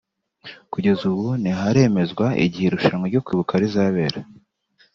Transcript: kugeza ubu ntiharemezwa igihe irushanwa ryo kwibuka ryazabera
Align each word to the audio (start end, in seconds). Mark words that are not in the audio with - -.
kugeza 0.71 1.01
ubu 1.11 1.27
ntiharemezwa 1.41 2.25
igihe 2.45 2.65
irushanwa 2.67 3.05
ryo 3.11 3.21
kwibuka 3.25 3.53
ryazabera 3.59 4.19